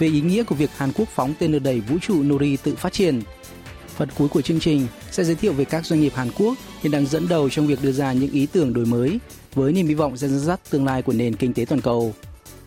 [0.00, 2.74] về ý nghĩa của việc Hàn Quốc phóng tên lửa đẩy vũ trụ Nuri tự
[2.74, 3.22] phát triển.
[3.96, 6.92] Phần cuối của chương trình sẽ giới thiệu về các doanh nghiệp Hàn Quốc hiện
[6.92, 9.18] đang dẫn đầu trong việc đưa ra những ý tưởng đổi mới
[9.54, 12.14] với niềm hy vọng sẽ dẫn dắt tương lai của nền kinh tế toàn cầu.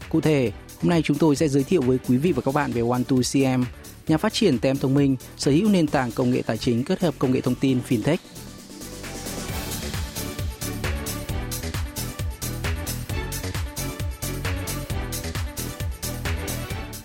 [0.10, 0.52] Cụ thể,
[0.82, 3.64] hôm nay chúng tôi sẽ giới thiệu với quý vị và các bạn về One2CM,
[4.08, 7.02] nhà phát triển tem thông minh sở hữu nền tảng công nghệ tài chính kết
[7.02, 8.18] hợp công nghệ thông tin fintech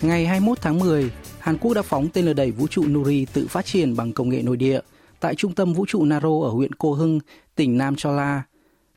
[0.09, 3.47] Ngày 21 tháng 10, Hàn Quốc đã phóng tên lửa đẩy vũ trụ Nuri tự
[3.47, 4.79] phát triển bằng công nghệ nội địa
[5.19, 7.19] tại trung tâm vũ trụ Naro ở huyện Cô Hưng,
[7.55, 8.43] tỉnh Nam Chola.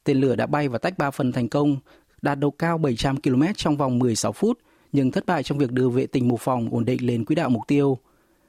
[0.04, 1.76] Tên lửa đã bay và tách ba phần thành công,
[2.22, 4.58] đạt độ cao 700 km trong vòng 16 phút,
[4.92, 7.50] nhưng thất bại trong việc đưa vệ tinh mô phỏng ổn định lên quỹ đạo
[7.50, 7.98] mục tiêu.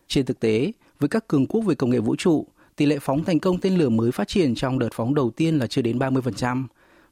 [0.07, 3.23] Trên thực tế, với các cường quốc về công nghệ vũ trụ, tỷ lệ phóng
[3.23, 5.99] thành công tên lửa mới phát triển trong đợt phóng đầu tiên là chưa đến
[5.99, 6.65] 30%,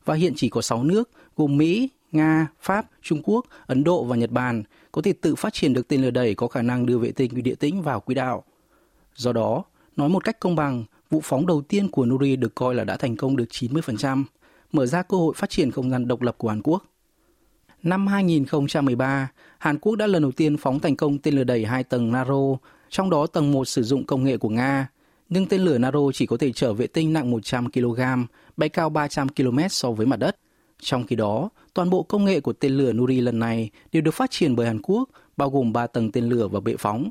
[0.06, 4.16] và hiện chỉ có 6 nước gồm Mỹ, Nga, Pháp, Trung Quốc, Ấn Độ và
[4.16, 6.97] Nhật Bản có thể tự phát triển được tên lửa đẩy có khả năng đưa
[6.97, 8.44] vệ tinh địa tĩnh vào quỹ đạo.
[9.16, 9.64] Do đó,
[9.95, 12.97] nói một cách công bằng, vụ phóng đầu tiên của Nuri được coi là đã
[12.97, 14.23] thành công được 90%,
[14.72, 16.84] mở ra cơ hội phát triển không gian độc lập của Hàn Quốc.
[17.84, 21.84] Năm 2013, Hàn Quốc đã lần đầu tiên phóng thành công tên lửa đẩy hai
[21.84, 22.58] tầng Naro,
[22.89, 24.88] trong đó tầng 1 sử dụng công nghệ của Nga,
[25.30, 28.02] nhưng tên lửa Naro chỉ có thể chở vệ tinh nặng 100 kg,
[28.58, 30.38] bay cao 300 km so với mặt đất.
[30.81, 34.15] Trong khi đó, toàn bộ công nghệ của tên lửa Nuri lần này đều được
[34.15, 37.11] phát triển bởi Hàn Quốc, bao gồm 3 tầng tên lửa và bệ phóng.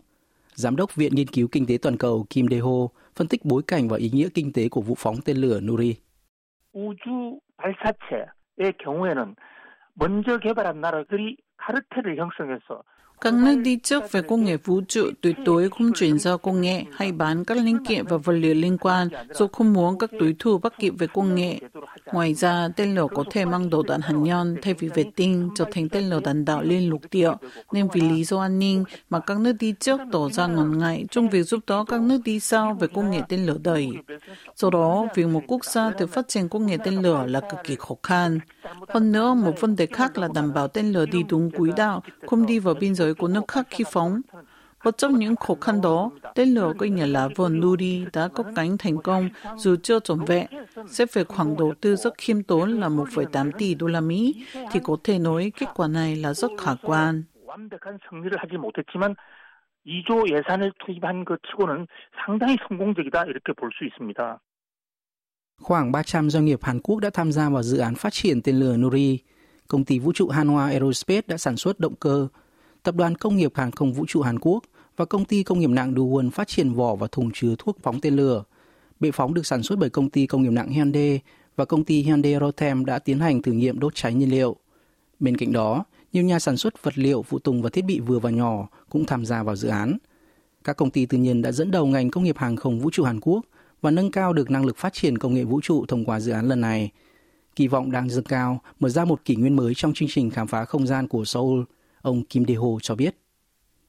[0.53, 3.87] Giám đốc Viện Nghiên cứu Kinh tế Toàn cầu Kim Dae-ho phân tích bối cảnh
[3.87, 5.95] và ý nghĩa kinh tế của vụ phóng tên lửa Nuri.
[6.75, 9.35] 우주 발사체의 경우에는
[9.93, 12.83] 먼저 개발한 나라들이 카르텔을 형성해서
[13.21, 16.61] các nước đi trước về công nghệ vũ trụ tuyệt đối không chuyển giao công
[16.61, 20.09] nghệ hay bán các linh kiện và vật liệu liên quan dù không muốn các
[20.19, 21.59] đối thủ bắt kịp về công nghệ.
[22.05, 25.49] Ngoài ra, tên lửa có thể mang đầu đạn hạt nhân thay vì vệ tinh
[25.55, 27.31] trở thành tên lửa đạn đạo liên lục địa,
[27.71, 31.05] nên vì lý do an ninh mà các nước đi trước tỏ ra ngần ngại
[31.11, 33.91] trong việc giúp đỡ các nước đi sau về công nghệ tên lửa đẩy.
[34.55, 37.59] Do đó, việc một quốc gia tự phát triển công nghệ tên lửa là cực
[37.63, 38.39] kỳ khó khăn.
[38.89, 42.03] Hơn nữa, một vấn đề khác là đảm bảo tên lửa đi đúng quỹ đạo,
[42.27, 44.21] không đi vào biên giới của nước khác khi phóng.
[44.83, 48.43] Bất chấp những khó khăn đó, tên lửa của nhà lá vườn Nuri đã có
[48.55, 50.47] cánh thành công dù chưa trọn vẹn.
[50.87, 54.79] Xét về khoản đầu tư rất khiêm tốn là 1,8 tỷ đô la Mỹ, thì
[54.83, 57.23] có thể nói kết quả này là rất khả quan.
[59.85, 61.87] 2조 예산을 투입한 것 치고는
[62.25, 64.39] 상당히 성공적이다 이렇게 볼 수 있습니다.
[65.60, 68.56] Khoảng 300 doanh nghiệp Hàn Quốc đã tham gia vào dự án phát triển tên
[68.60, 69.18] lửa Nuri.
[69.68, 72.28] Công ty vũ trụ Hanwha Aerospace đã sản xuất động cơ.
[72.82, 74.64] Tập đoàn Công nghiệp Hàng không Vũ trụ Hàn Quốc
[74.96, 78.00] và công ty công nghiệp nặng Duwon phát triển vỏ và thùng chứa thuốc phóng
[78.00, 78.44] tên lửa.
[79.00, 81.20] Bệ phóng được sản xuất bởi công ty công nghiệp nặng Hyundai
[81.56, 84.56] và công ty Hyundai Rotem đã tiến hành thử nghiệm đốt cháy nhiên liệu.
[85.20, 88.18] Bên cạnh đó, nhiều nhà sản xuất vật liệu, phụ tùng và thiết bị vừa
[88.18, 89.98] và nhỏ cũng tham gia vào dự án.
[90.64, 93.04] Các công ty tư nhân đã dẫn đầu ngành công nghiệp hàng không vũ trụ
[93.04, 93.40] Hàn Quốc
[93.80, 96.32] và nâng cao được năng lực phát triển công nghệ vũ trụ thông qua dự
[96.32, 96.90] án lần này.
[97.56, 100.46] Kỳ vọng đang dâng cao, mở ra một kỷ nguyên mới trong chương trình khám
[100.46, 101.62] phá không gian của Seoul,
[102.02, 103.19] ông Kim Dae-ho cho biết.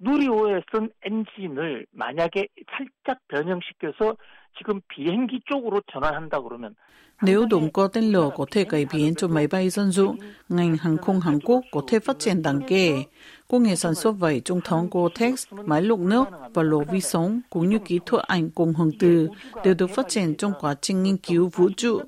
[0.01, 4.17] 누리호에 쓴 엔진을 만약에 살짝 변형시켜서
[4.57, 6.75] 지금 비행기 쪽으로 전환한다 그러면
[7.23, 10.15] nếu động cơ tên lửa có thể cải biến cho máy bay dân dụng,
[10.49, 13.03] ngành hàng không Hàn Quốc có thể phát triển đáng kể.
[13.47, 16.23] Công nghệ sản xuất vảy trung thống Gore-Tex, máy lục nước
[16.53, 19.27] và lỗ vi sống cũng như kỹ thuật ảnh cùng hồng từ
[19.63, 22.01] đều được phát triển trong quá trình nghiên cứu vũ trụ.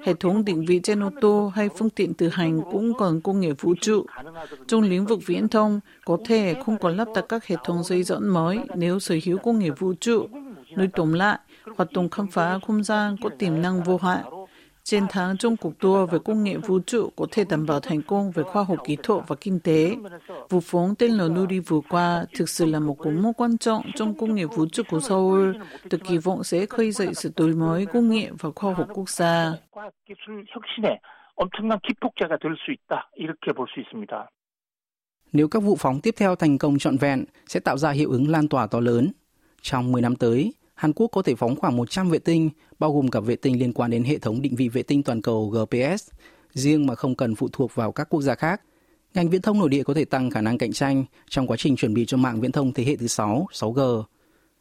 [0.00, 3.40] Hệ thống định vị trên ô tô hay phương tiện tự hành cũng còn công
[3.40, 4.06] nghệ vũ trụ.
[4.66, 8.02] Trong lĩnh vực viễn thông, có thể không còn lắp đặt các hệ thống dây
[8.02, 10.26] dẫn mới nếu sở hữu công nghệ vũ trụ.
[10.76, 11.38] Nói tóm lại,
[11.76, 14.24] hoạt động khám phá không gian có tiềm năng vô hạn.
[14.88, 18.02] Chiến thắng trong cuộc đua về công nghệ vũ trụ có thể đảm bảo thành
[18.02, 19.96] công về khoa học kỹ thuật và kinh tế.
[20.48, 23.82] Vụ phóng tên lửa Nuri vừa qua thực sự là một cột mốc quan trọng
[23.94, 25.56] trong công nghệ vũ trụ của Seoul,
[25.90, 29.08] được kỳ vọng sẽ khơi dậy sự đổi mới công nghệ và khoa học quốc
[29.08, 29.52] gia.
[35.32, 38.28] Nếu các vụ phóng tiếp theo thành công trọn vẹn, sẽ tạo ra hiệu ứng
[38.28, 39.12] lan tỏa to lớn.
[39.62, 43.08] Trong 10 năm tới, Hàn Quốc có thể phóng khoảng 100 vệ tinh, bao gồm
[43.08, 46.08] cả vệ tinh liên quan đến hệ thống định vị vệ tinh toàn cầu GPS,
[46.54, 48.60] riêng mà không cần phụ thuộc vào các quốc gia khác.
[49.14, 51.76] Ngành viễn thông nội địa có thể tăng khả năng cạnh tranh trong quá trình
[51.76, 54.02] chuẩn bị cho mạng viễn thông thế hệ thứ 6, 6G.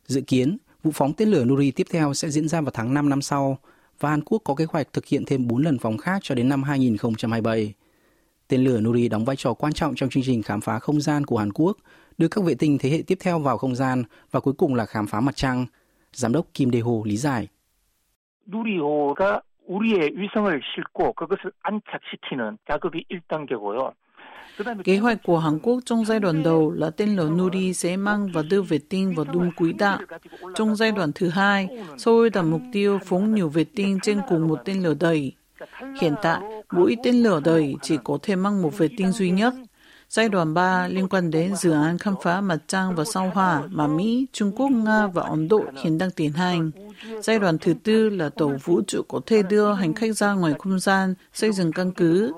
[0.08, 3.10] Dự kiến, vụ phóng tên lửa Nuri tiếp theo sẽ diễn ra vào tháng 5
[3.10, 3.58] năm sau
[4.00, 6.50] và Hàn Quốc có kế hoạch thực hiện thêm 4 lần phóng khác cho đến
[6.50, 7.74] năm 2027.
[8.48, 11.25] Tên lửa Nuri đóng vai trò quan trọng trong chương trình khám phá không gian
[11.25, 11.78] của Hàn Quốc,
[12.18, 14.86] đưa các vệ tinh thế hệ tiếp theo vào không gian và cuối cùng là
[14.86, 15.66] khám phá mặt trăng.
[16.12, 17.49] Giám đốc Kim Dae-ho lý giải.
[18.47, 23.93] 누리호가 우리의 위성을 싣고 그것을 안착시키는 작업이 1단계고요.
[24.85, 28.29] Kế hoạch của Hàn Quốc trong giai đoạn đầu là tên lửa Nuri sẽ mang
[28.33, 29.99] và đưa vệ tinh vào đúng quỹ đạo.
[30.55, 31.69] Trong giai đoạn thứ hai,
[31.99, 35.33] Seoul đặt mục tiêu phóng nhiều vệ tinh trên cùng một tên lửa đầy.
[36.00, 36.41] Hiện tại,
[36.71, 39.55] mỗi tên lửa đầy chỉ có thể mang một vệ tinh duy nhất.
[40.09, 43.63] Giai đoạn 3 liên quan đến dự án khám phá mặt trăng và sao hỏa
[43.71, 46.71] mà Mỹ, Trung Quốc, Nga và Ấn Độ hiện đang tiến hành.
[47.21, 50.54] Giai đoạn thứ tư là tàu vũ trụ có thể đưa hành khách ra ngoài
[50.59, 52.33] không gian, xây dựng căn cứ.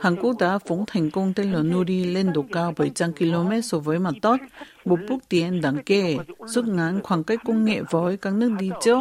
[0.00, 3.78] Hàn Quốc đã phóng thành công tên lửa Nuri lên độ cao 700 km so
[3.78, 4.36] với mặt đất,
[4.84, 8.70] một bước tiến đáng kể, rút ngắn khoảng cách công nghệ với các nước đi
[8.80, 8.98] trước.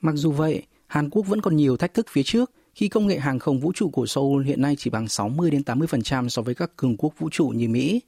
[0.00, 3.18] Mặc dù vậy, Hàn Quốc vẫn còn nhiều thách thức phía trước khi công nghệ
[3.18, 6.54] hàng không vũ trụ của Seoul hiện nay chỉ bằng 60 đến 80% so với
[6.54, 8.00] các cường quốc vũ trụ như Mỹ.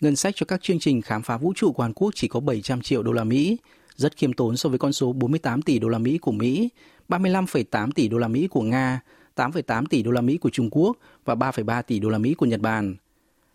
[0.00, 2.40] Ngân sách cho các chương trình khám phá vũ trụ của Hàn Quốc chỉ có
[2.40, 3.56] 700 triệu đô la Mỹ,
[3.96, 6.68] rất khiêm tốn so với con số 48 tỷ đô la Mỹ của Mỹ,
[7.08, 9.00] 35,8 tỷ đô la Mỹ của Nga,
[9.36, 12.46] 8,8 tỷ đô la Mỹ của Trung Quốc và 3,3 tỷ đô la Mỹ của
[12.46, 12.96] Nhật Bản.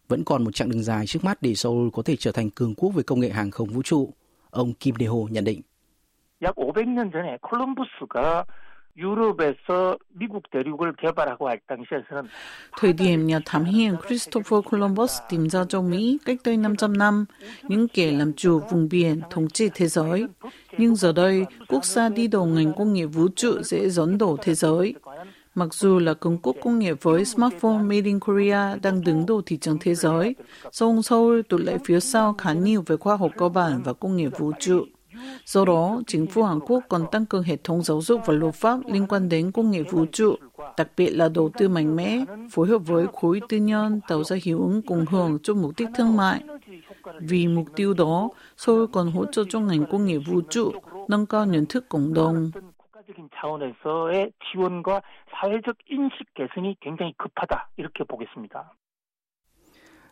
[0.07, 2.75] Vẫn còn một chặng đường dài trước mắt để Seoul có thể trở thành cường
[2.75, 4.13] quốc về công nghệ hàng không vũ trụ.
[4.49, 5.61] Ông Kim Dae-ho nhận định.
[6.42, 8.44] 약 500년 전에 콜럼부스가
[8.96, 12.28] 유럽에서 미국 대륙을 개발하고 할 당시에서는
[12.76, 17.24] Thời điểm nhà thám hiểm Christopher Columbus tìm ra châu Mỹ cách đây 500 năm,
[17.62, 20.26] những kẻ làm chủ vùng biển thống trị thế giới.
[20.78, 24.36] Nhưng giờ đây, quốc gia đi đầu ngành công nghệ vũ trụ sẽ dẫn đổ
[24.42, 24.94] thế giới.
[25.54, 29.42] Mặc dù là cường quốc công nghệ với smartphone made in Korea đang đứng đầu
[29.46, 30.34] thị trường thế giới,
[30.72, 34.16] song Seoul tụt lại phía sau khá nhiều về khoa học cơ bản và công
[34.16, 34.84] nghệ vũ trụ.
[35.44, 38.54] Do đó, chính phủ Hàn Quốc còn tăng cường hệ thống giáo dục và luật
[38.54, 40.34] pháp liên quan đến công nghệ vũ trụ,
[40.76, 44.36] đặc biệt là đầu tư mạnh mẽ, phối hợp với khối tư nhân tạo ra
[44.44, 46.40] hiệu ứng cùng hưởng cho mục đích thương mại.
[47.20, 50.72] Vì mục tiêu đó, Seoul còn hỗ trợ cho ngành công nghệ vũ trụ,
[51.08, 52.50] nâng cao nhận thức cộng đồng.
[53.36, 55.00] 차원에서의 지원과
[55.32, 58.72] 사회적 인식 개선이 굉장히 급하다 이렇게 보겠습니다.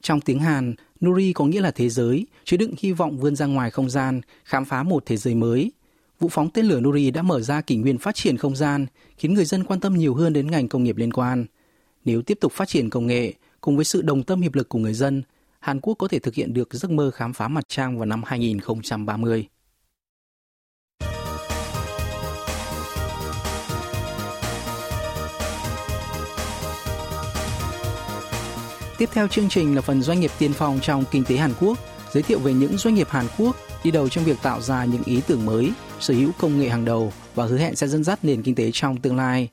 [0.01, 3.45] Trong tiếng Hàn, Nuri có nghĩa là thế giới, chứa đựng hy vọng vươn ra
[3.45, 5.71] ngoài không gian, khám phá một thế giới mới.
[6.19, 8.85] Vụ phóng tên lửa Nuri đã mở ra kỷ nguyên phát triển không gian,
[9.17, 11.45] khiến người dân quan tâm nhiều hơn đến ngành công nghiệp liên quan.
[12.05, 14.79] Nếu tiếp tục phát triển công nghệ, cùng với sự đồng tâm hiệp lực của
[14.79, 15.23] người dân,
[15.59, 18.21] Hàn Quốc có thể thực hiện được giấc mơ khám phá mặt trăng vào năm
[18.25, 19.47] 2030.
[28.98, 31.78] Tiếp theo chương trình là phần doanh nghiệp tiên phong trong kinh tế Hàn Quốc,
[32.12, 35.02] giới thiệu về những doanh nghiệp Hàn Quốc đi đầu trong việc tạo ra những
[35.04, 38.24] ý tưởng mới, sở hữu công nghệ hàng đầu và hứa hẹn sẽ dẫn dắt
[38.24, 39.48] nền kinh tế trong tương lai.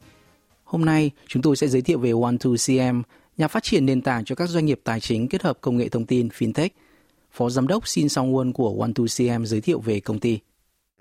[0.64, 3.02] Hôm nay, chúng tôi sẽ giới thiệu về One2CM,
[3.38, 5.90] nhà phát triển nền tảng cho các doanh nghiệp tài chính kết hợp công nghệ
[5.90, 6.70] thông tin FinTech.
[7.31, 10.40] Phó Giám đốc Shin Song-won của One2CM giới thiệu về công ty.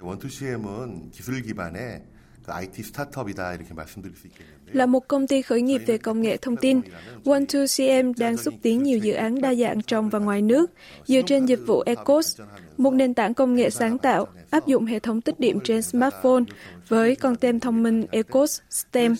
[0.00, 2.00] One2CM은 기술 기반의
[2.48, 4.72] IT 스타트업이다 이렇게 말씀드릴 수 있겠는데.
[4.72, 6.80] Là một công ty khởi nghiệp về công nghệ thông tin,
[7.24, 10.70] One2CM đang xúc tiến nhiều dự án đa dạng trong và ngoài nước
[11.06, 12.40] dựa trên dịch vụ ECOS,
[12.76, 16.44] một nền tảng công nghệ sáng tạo áp dụng hệ thống tích điểm trên smartphone
[16.88, 19.14] với con tem thông minh ECOS STEM.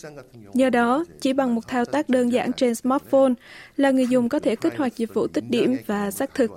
[0.55, 3.33] Nhờ đó, chỉ bằng một thao tác đơn giản trên smartphone
[3.77, 6.51] là người dùng có thể kích hoạt dịch vụ tích điểm và xác thực.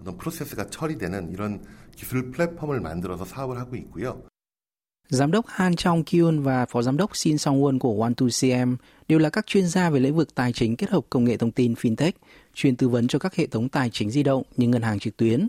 [0.00, 1.60] 어떤 프로세스가 처리되는 이런
[1.94, 4.22] 기술 플랫폼을 만들어서 사업을 하고 있고요.
[5.09, 8.75] Giám đốc Han Chong Kyun và Phó Giám đốc Shin Song Won của One2CM
[9.07, 11.51] đều là các chuyên gia về lĩnh vực tài chính kết hợp công nghệ thông
[11.51, 12.11] tin FinTech,
[12.53, 15.17] chuyên tư vấn cho các hệ thống tài chính di động như ngân hàng trực
[15.17, 15.47] tuyến.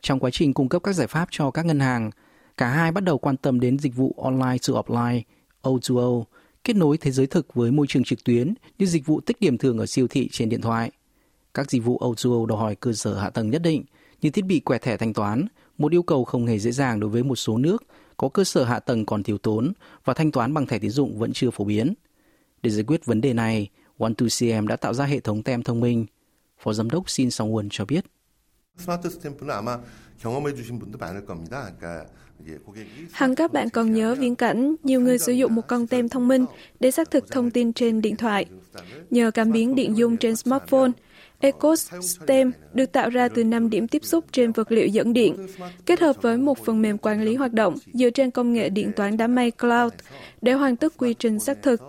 [0.00, 2.10] Trong quá trình cung cấp các giải pháp cho các ngân hàng,
[2.56, 5.20] cả hai bắt đầu quan tâm đến dịch vụ online to offline,
[5.62, 6.24] O2O,
[6.64, 9.58] kết nối thế giới thực với môi trường trực tuyến như dịch vụ tích điểm
[9.58, 10.90] thường ở siêu thị trên điện thoại.
[11.54, 13.84] Các dịch vụ O2O đòi hỏi cơ sở hạ tầng nhất định
[14.20, 15.46] như thiết bị quẹt thẻ thanh toán,
[15.78, 17.84] một yêu cầu không hề dễ dàng đối với một số nước
[18.16, 19.72] có cơ sở hạ tầng còn thiếu tốn
[20.04, 21.94] và thanh toán bằng thẻ tín dụng vẫn chưa phổ biến.
[22.62, 26.06] Để giải quyết vấn đề này, One2CM đã tạo ra hệ thống tem thông minh.
[26.58, 28.04] Phó Giám đốc Shin Song-won cho biết.
[33.12, 36.28] Hẳn các bạn còn nhớ viễn cảnh nhiều người sử dụng một con tem thông
[36.28, 36.44] minh
[36.80, 38.46] để xác thực thông tin trên điện thoại.
[39.10, 40.90] Nhờ cảm biến điện dung trên smartphone,
[41.40, 45.46] Ecos STEM được tạo ra từ 5 điểm tiếp xúc trên vật liệu dẫn điện,
[45.86, 48.92] kết hợp với một phần mềm quản lý hoạt động dựa trên công nghệ điện
[48.96, 49.92] toán đám mây cloud
[50.42, 51.80] để hoàn tất quy trình xác thực.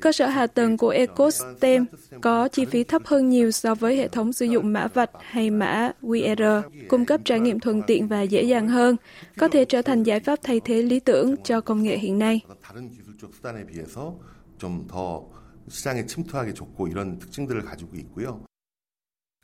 [0.00, 1.84] Cơ sở hạ tầng của EcoSTEM
[2.20, 5.50] có chi phí thấp hơn nhiều so với hệ thống sử dụng mã vạch hay
[5.50, 8.96] mã QR, cung cấp trải nghiệm thuận tiện và dễ dàng hơn,
[9.38, 12.40] có thể trở thành giải pháp thay thế lý tưởng cho công nghệ hiện nay.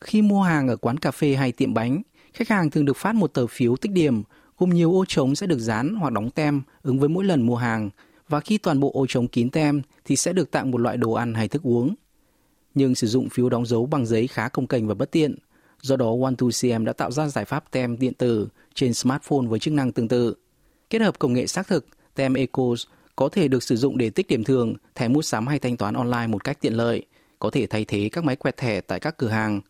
[0.02, 2.02] Khi mua hàng ở quán cà phê hay tiệm bánh,
[2.34, 4.22] khách hàng thường được phát một tờ phiếu tích điểm
[4.58, 7.56] gồm nhiều ô trống sẽ được dán hoặc đóng tem ứng với mỗi lần mua
[7.56, 7.90] hàng
[8.28, 11.12] và khi toàn bộ ô trống kín tem thì sẽ được tặng một loại đồ
[11.12, 11.94] ăn hay thức uống.
[12.74, 15.34] Nhưng sử dụng phiếu đóng dấu bằng giấy khá công cành và bất tiện.
[15.82, 19.74] Do đó, One2CM đã tạo ra giải pháp tem điện tử trên smartphone với chức
[19.74, 20.34] năng tương tự.
[20.90, 24.28] Kết hợp công nghệ xác thực, tem ECOS có thể được sử dụng để tích
[24.28, 27.06] điểm thường, thẻ mua sắm hay thanh toán online một cách tiện lợi,
[27.38, 29.60] có thể thay thế các máy quẹt thẻ tại các cửa hàng.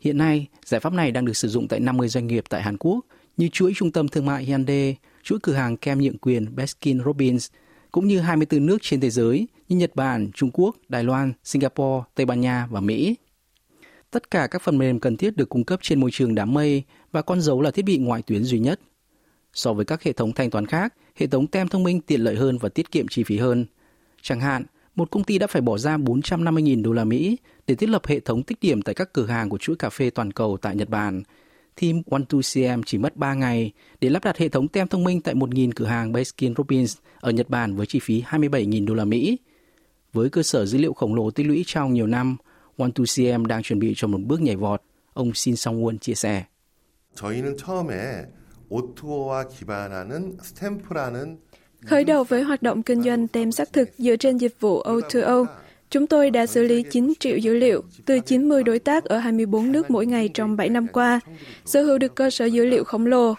[0.00, 2.76] Hiện nay, giải pháp này đang được sử dụng tại 50 doanh nghiệp tại Hàn
[2.76, 3.04] Quốc
[3.36, 7.50] như chuỗi trung tâm thương mại Hyundai, chuỗi cửa hàng kem nhượng quyền Baskin Robbins,
[7.90, 12.04] cũng như 24 nước trên thế giới như Nhật Bản, Trung Quốc, Đài Loan, Singapore,
[12.14, 13.16] Tây Ban Nha và Mỹ.
[14.10, 16.82] Tất cả các phần mềm cần thiết được cung cấp trên môi trường đám mây
[17.12, 18.80] và con dấu là thiết bị ngoại tuyến duy nhất.
[19.52, 22.36] So với các hệ thống thanh toán khác, hệ thống tem thông minh tiện lợi
[22.36, 23.66] hơn và tiết kiệm chi phí hơn.
[24.22, 24.64] Chẳng hạn,
[24.97, 28.19] một công ty đã phải bỏ ra 450.000 đô la Mỹ để thiết lập hệ
[28.19, 30.89] thống tích điểm tại các cửa hàng của chuỗi cà phê toàn cầu tại Nhật
[30.89, 31.23] Bản.
[31.81, 35.35] Team One2CM chỉ mất 3 ngày để lắp đặt hệ thống tem thông minh tại
[35.35, 39.37] 1.000 cửa hàng Baskin Robbins ở Nhật Bản với chi phí 27.000 đô la Mỹ.
[40.13, 42.37] Với cơ sở dữ liệu khổng lồ tích lũy trong nhiều năm,
[42.77, 44.81] One2CM đang chuẩn bị cho một bước nhảy vọt,
[45.13, 46.43] ông Shin Song-won chia sẻ.
[47.15, 48.25] 저희는 처음에
[48.69, 51.39] O2O와 기반하는 스탬프라는
[51.86, 55.44] Khởi đầu với hoạt động kinh doanh tem xác thực dựa trên dịch vụ O2O,
[55.90, 59.72] chúng tôi đã xử lý 9 triệu dữ liệu từ 90 đối tác ở 24
[59.72, 61.20] nước mỗi ngày trong 7 năm qua,
[61.64, 63.34] sở hữu được cơ sở dữ liệu khổng lồ.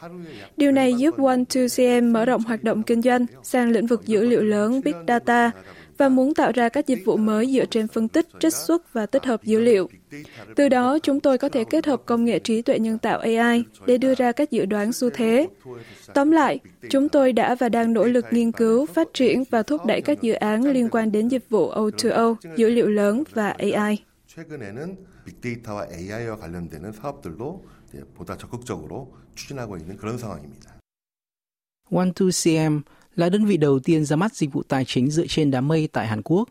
[0.57, 4.41] Điều này giúp One2CM mở rộng hoạt động kinh doanh sang lĩnh vực dữ liệu
[4.41, 5.51] lớn Big Data,
[5.98, 9.06] và muốn tạo ra các dịch vụ mới dựa trên phân tích, trích xuất và
[9.06, 9.88] tích hợp dữ liệu.
[10.56, 13.64] Từ đó, chúng tôi có thể kết hợp công nghệ trí tuệ nhân tạo AI
[13.86, 15.48] để đưa ra các dự đoán xu thế.
[16.14, 16.58] Tóm lại,
[16.90, 20.22] chúng tôi đã và đang nỗ lực nghiên cứu, phát triển và thúc đẩy các
[20.22, 24.04] dự án liên quan đến dịch vụ O2O, dữ liệu lớn và AI.
[24.34, 27.64] 최근에는 빅데이터와 AI와 관련되는 사업들도
[28.16, 30.74] 보다 적극적으로 추진하고 있는 그런 상황입니다.
[31.90, 32.82] One2CM
[33.16, 35.88] là đơn vị đầu tiên ra mắt dịch vụ tài chính dựa trên đám mây
[35.92, 36.48] tại Hàn Quốc.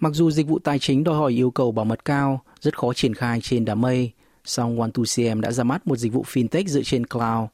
[0.00, 2.92] Mặc dù dịch vụ tài chính đòi hỏi yêu cầu bảo mật cao, rất khó
[2.92, 4.12] triển khai trên đám mây,
[4.44, 7.48] song One2CM đã ra mắt một dịch vụ fintech dựa trên cloud.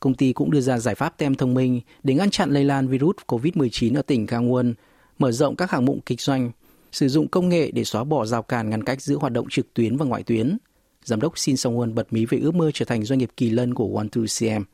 [0.00, 2.88] Công ty cũng đưa ra giải pháp tem thông minh để ngăn chặn lây lan
[2.88, 4.74] virus COVID-19 ở tỉnh Gangwon,
[5.18, 6.50] mở rộng các hạng mục kinh doanh,
[6.92, 9.74] sử dụng công nghệ để xóa bỏ rào cản ngăn cách giữa hoạt động trực
[9.74, 10.58] tuyến và ngoại tuyến.
[11.04, 13.74] Giám đốc Shin Song-won bật mí về ước mơ trở thành doanh nghiệp kỳ lân
[13.74, 14.64] của One2CM.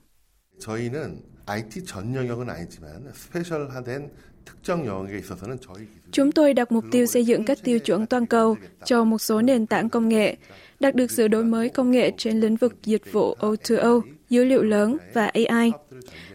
[0.61, 4.11] 저희는 IT 전 영역은 아니지만 스페셜화된
[4.45, 8.27] 특정 영역에 있어서는 저희 Chúng tôi đặt mục tiêu xây dựng các tiêu chuẩn toàn
[8.27, 10.37] cầu cho một số nền tảng công nghệ,
[10.81, 14.63] đạt được sự đổi mới công nghệ trên lĩnh vực dịch vụ O2O, dữ liệu
[14.63, 15.73] lớn và AI.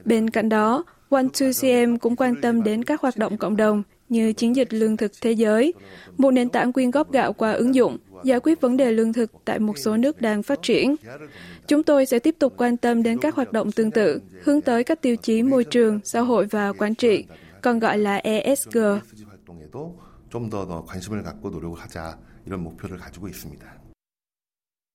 [0.05, 4.55] Bên cạnh đó, One2CM cũng quan tâm đến các hoạt động cộng đồng như chiến
[4.55, 5.73] dịch lương thực thế giới,
[6.17, 9.32] một nền tảng quyên góp gạo qua ứng dụng, giải quyết vấn đề lương thực
[9.44, 10.96] tại một số nước đang phát triển.
[11.68, 14.84] Chúng tôi sẽ tiếp tục quan tâm đến các hoạt động tương tự, hướng tới
[14.84, 17.24] các tiêu chí môi trường, xã hội và quản trị,
[17.62, 18.78] còn gọi là ESG.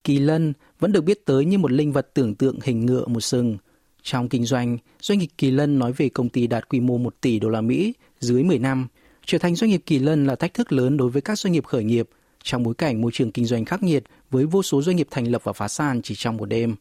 [0.03, 3.21] Kỳ lân vẫn được biết tới như một linh vật tưởng tượng hình ngựa một
[3.21, 3.57] sừng.
[4.05, 7.21] Trong kinh doanh, doanh nghiệp Kỳ Lân nói về công ty đạt quy mô 1
[7.21, 8.87] tỷ đô la Mỹ dưới 10 năm.
[9.25, 11.65] Trở thành doanh nghiệp Kỳ Lân là thách thức lớn đối với các doanh nghiệp
[11.65, 12.09] khởi nghiệp
[12.45, 15.27] trong bối cảnh môi trường kinh doanh khắc nghiệt với vô số doanh nghiệp thành
[15.31, 16.75] lập và phá sản chỉ trong một đêm.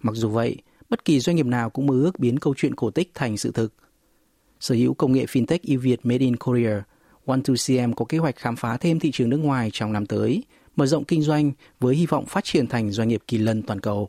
[0.00, 0.56] Mặc dù vậy,
[0.90, 3.52] bất kỳ doanh nghiệp nào cũng mơ ước biến câu chuyện cổ tích thành sự
[3.52, 3.74] thực.
[4.60, 6.82] Sở hữu công nghệ fintech ưu Việt Made in Korea,
[7.26, 10.44] One2CM có kế hoạch khám phá thêm thị trường nước ngoài trong năm tới,
[10.76, 13.80] mở rộng kinh doanh với hy vọng phát triển thành doanh nghiệp kỳ lân toàn
[13.80, 14.08] cầu.